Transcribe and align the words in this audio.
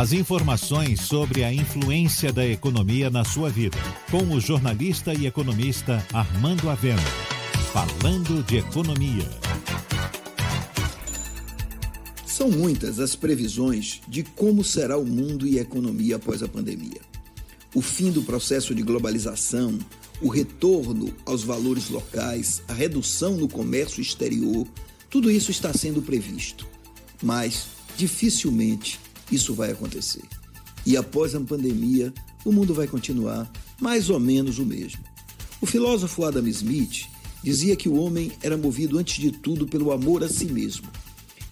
As 0.00 0.14
informações 0.14 1.02
sobre 1.02 1.44
a 1.44 1.52
influência 1.52 2.32
da 2.32 2.46
economia 2.46 3.10
na 3.10 3.22
sua 3.22 3.50
vida, 3.50 3.76
com 4.10 4.34
o 4.34 4.40
jornalista 4.40 5.12
e 5.12 5.26
economista 5.26 6.02
Armando 6.10 6.70
Avena. 6.70 7.02
Falando 7.70 8.42
de 8.42 8.56
economia. 8.56 9.28
São 12.24 12.50
muitas 12.50 12.98
as 12.98 13.14
previsões 13.14 14.00
de 14.08 14.22
como 14.22 14.64
será 14.64 14.96
o 14.96 15.04
mundo 15.04 15.46
e 15.46 15.58
a 15.58 15.62
economia 15.62 16.16
após 16.16 16.42
a 16.42 16.48
pandemia. 16.48 17.02
O 17.74 17.82
fim 17.82 18.10
do 18.10 18.22
processo 18.22 18.74
de 18.74 18.82
globalização, 18.82 19.78
o 20.22 20.28
retorno 20.28 21.14
aos 21.26 21.44
valores 21.44 21.90
locais, 21.90 22.62
a 22.68 22.72
redução 22.72 23.36
no 23.36 23.46
comércio 23.46 24.00
exterior, 24.00 24.66
tudo 25.10 25.30
isso 25.30 25.50
está 25.50 25.74
sendo 25.74 26.00
previsto. 26.00 26.66
Mas, 27.22 27.66
dificilmente, 27.98 28.98
isso 29.30 29.54
vai 29.54 29.70
acontecer. 29.70 30.22
E 30.86 30.96
após 30.96 31.34
a 31.34 31.40
pandemia, 31.40 32.12
o 32.44 32.52
mundo 32.52 32.72
vai 32.72 32.86
continuar 32.86 33.50
mais 33.80 34.10
ou 34.10 34.18
menos 34.18 34.58
o 34.58 34.64
mesmo. 34.64 35.02
O 35.60 35.66
filósofo 35.66 36.24
Adam 36.24 36.46
Smith 36.48 37.06
dizia 37.42 37.76
que 37.76 37.88
o 37.88 37.94
homem 37.94 38.32
era 38.42 38.56
movido 38.56 38.98
antes 38.98 39.16
de 39.16 39.30
tudo 39.30 39.66
pelo 39.66 39.92
amor 39.92 40.24
a 40.24 40.28
si 40.28 40.46
mesmo 40.46 40.88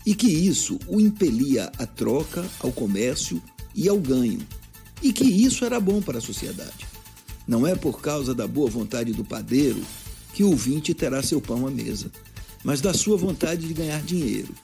e 0.09 0.15
que 0.15 0.27
isso 0.27 0.79
o 0.87 0.99
impelia 1.01 1.71
à 1.79 1.85
troca, 1.85 2.43
ao 2.61 2.73
comércio 2.73 3.43
e 3.75 3.89
ao 3.89 3.99
ganho, 3.99 4.41
e 5.03 5.13
que 5.13 5.25
isso 5.25 5.67
era 5.67 5.79
bom 5.79 6.01
para 6.01 6.17
a 6.17 6.23
sociedade. 6.23 6.87
Não 7.47 7.67
é 7.67 7.75
por 7.75 8.01
causa 8.01 8.35
da 8.35 8.47
boa 8.47 8.71
vontade 8.71 9.13
do 9.13 9.23
padeiro 9.23 9.83
que 10.33 10.43
o 10.43 10.57
vinte 10.57 10.95
terá 10.95 11.23
seu 11.23 11.43
pão 11.43 11.67
à 11.67 11.71
mesa, 11.71 12.11
mas 12.65 12.81
da 12.81 12.95
sua 12.95 13.19
vontade 13.19 13.67
de 13.67 13.75
ganhar 13.75 14.03
dinheiro. 14.03 14.55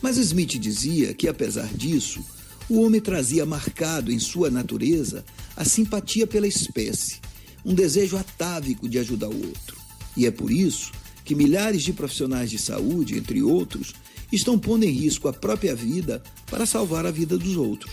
Mas 0.00 0.16
Smith 0.16 0.58
dizia 0.58 1.12
que, 1.12 1.26
apesar 1.26 1.66
disso, 1.74 2.24
o 2.68 2.82
homem 2.82 3.00
trazia 3.00 3.46
marcado 3.46 4.12
em 4.12 4.18
sua 4.18 4.50
natureza 4.50 5.24
a 5.56 5.64
simpatia 5.64 6.26
pela 6.26 6.46
espécie, 6.46 7.18
um 7.64 7.74
desejo 7.74 8.16
atávico 8.16 8.88
de 8.88 8.98
ajudar 8.98 9.28
o 9.28 9.46
outro. 9.46 9.76
E 10.16 10.26
é 10.26 10.30
por 10.30 10.50
isso 10.50 10.92
que 11.24 11.34
milhares 11.34 11.82
de 11.82 11.92
profissionais 11.92 12.50
de 12.50 12.58
saúde, 12.58 13.16
entre 13.16 13.42
outros, 13.42 13.94
estão 14.30 14.58
pondo 14.58 14.84
em 14.84 14.90
risco 14.90 15.28
a 15.28 15.32
própria 15.32 15.74
vida 15.74 16.22
para 16.50 16.66
salvar 16.66 17.06
a 17.06 17.10
vida 17.10 17.38
dos 17.38 17.56
outros. 17.56 17.92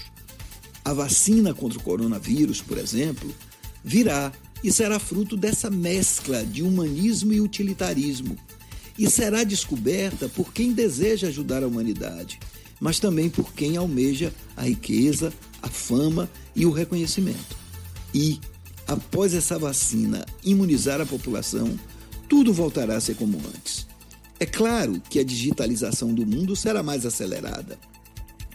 A 0.83 0.93
vacina 0.93 1.53
contra 1.53 1.79
o 1.79 1.81
coronavírus, 1.81 2.61
por 2.61 2.77
exemplo, 2.77 3.33
virá 3.83 4.31
e 4.63 4.71
será 4.71 4.99
fruto 4.99 5.37
dessa 5.37 5.69
mescla 5.69 6.45
de 6.45 6.63
humanismo 6.63 7.33
e 7.33 7.41
utilitarismo. 7.41 8.37
E 8.97 9.09
será 9.09 9.43
descoberta 9.43 10.29
por 10.29 10.53
quem 10.53 10.71
deseja 10.71 11.27
ajudar 11.27 11.63
a 11.63 11.67
humanidade 11.67 12.39
mas 12.79 12.99
também 12.99 13.29
por 13.29 13.53
quem 13.53 13.77
almeja 13.77 14.33
a 14.55 14.63
riqueza, 14.63 15.33
a 15.61 15.69
fama 15.69 16.29
e 16.55 16.65
o 16.65 16.71
reconhecimento. 16.71 17.55
E, 18.13 18.39
após 18.87 19.33
essa 19.33 19.57
vacina 19.57 20.25
imunizar 20.43 21.01
a 21.01 21.05
população, 21.05 21.79
tudo 22.27 22.53
voltará 22.53 22.97
a 22.97 23.01
ser 23.01 23.15
como 23.15 23.37
antes. 23.55 23.87
É 24.39 24.45
claro 24.45 25.01
que 25.09 25.19
a 25.19 25.23
digitalização 25.23 26.13
do 26.13 26.25
mundo 26.25 26.55
será 26.55 26.83
mais 26.83 27.05
acelerada, 27.05 27.79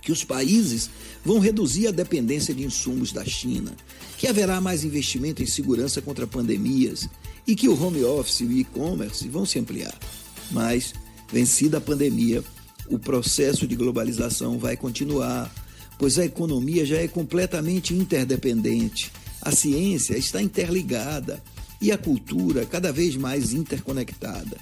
que 0.02 0.12
os 0.12 0.24
países 0.24 0.90
vão 1.24 1.38
reduzir 1.38 1.86
a 1.86 1.92
dependência 1.92 2.54
de 2.54 2.64
insumos 2.64 3.12
da 3.12 3.24
China, 3.24 3.74
que 4.18 4.26
haverá 4.26 4.60
mais 4.60 4.84
investimento 4.84 5.42
em 5.42 5.46
segurança 5.46 6.02
contra 6.02 6.26
pandemias 6.26 7.08
e 7.46 7.56
que 7.56 7.68
o 7.68 7.82
home 7.82 8.04
office 8.04 8.40
e 8.40 8.44
o 8.44 8.52
e-commerce 8.52 9.28
vão 9.28 9.46
se 9.46 9.58
ampliar. 9.58 9.98
Mas, 10.50 10.92
vencida 11.32 11.78
a 11.78 11.80
pandemia, 11.80 12.42
o 12.88 12.98
processo 12.98 13.66
de 13.66 13.76
globalização 13.76 14.58
vai 14.58 14.76
continuar, 14.76 15.52
pois 15.98 16.18
a 16.18 16.24
economia 16.24 16.84
já 16.84 16.96
é 16.96 17.06
completamente 17.06 17.94
interdependente, 17.94 19.12
a 19.40 19.52
ciência 19.52 20.16
está 20.18 20.42
interligada 20.42 21.42
e 21.80 21.90
a 21.92 21.98
cultura 21.98 22.66
cada 22.66 22.92
vez 22.92 23.16
mais 23.16 23.52
interconectada. 23.52 24.58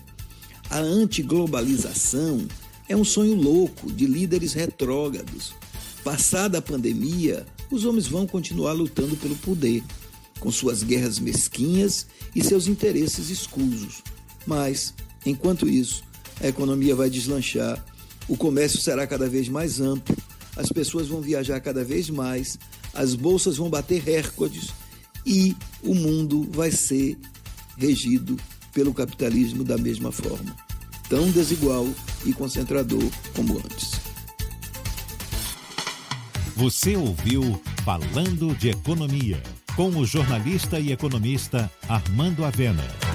A 0.70 0.78
antiglobalização 0.78 2.46
é 2.88 2.96
um 2.96 3.04
sonho 3.04 3.34
louco 3.34 3.90
de 3.90 4.06
líderes 4.06 4.52
retrógrados. 4.52 5.54
Passada 6.04 6.58
a 6.58 6.62
pandemia, 6.62 7.46
os 7.70 7.84
homens 7.84 8.06
vão 8.06 8.26
continuar 8.26 8.72
lutando 8.72 9.16
pelo 9.16 9.36
poder, 9.36 9.82
com 10.38 10.50
suas 10.52 10.82
guerras 10.82 11.18
mesquinhas 11.18 12.06
e 12.34 12.44
seus 12.44 12.66
interesses 12.66 13.30
escusos. 13.30 14.02
Mas, 14.46 14.94
enquanto 15.24 15.68
isso, 15.68 16.02
a 16.40 16.46
economia 16.46 16.94
vai 16.94 17.10
deslanchar 17.10 17.84
o 18.28 18.36
comércio 18.36 18.78
será 18.78 19.06
cada 19.06 19.28
vez 19.28 19.48
mais 19.48 19.80
amplo, 19.80 20.14
as 20.54 20.68
pessoas 20.68 21.08
vão 21.08 21.20
viajar 21.20 21.58
cada 21.60 21.82
vez 21.82 22.10
mais, 22.10 22.58
as 22.92 23.14
bolsas 23.14 23.56
vão 23.56 23.70
bater 23.70 24.02
recordes 24.02 24.68
e 25.24 25.56
o 25.82 25.94
mundo 25.94 26.46
vai 26.52 26.70
ser 26.70 27.16
regido 27.78 28.36
pelo 28.72 28.92
capitalismo 28.92 29.64
da 29.64 29.78
mesma 29.78 30.12
forma, 30.12 30.54
tão 31.08 31.30
desigual 31.30 31.88
e 32.26 32.32
concentrador 32.32 33.02
como 33.34 33.56
antes. 33.58 33.92
Você 36.54 36.96
ouviu 36.96 37.60
Falando 37.84 38.54
de 38.56 38.68
Economia, 38.68 39.42
com 39.74 39.88
o 39.90 40.04
jornalista 40.04 40.78
e 40.78 40.92
economista 40.92 41.70
Armando 41.88 42.44
Avena. 42.44 43.07